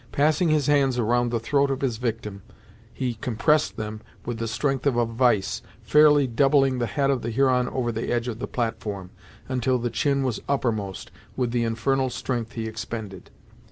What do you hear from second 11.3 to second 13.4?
with the infernal strength he expended.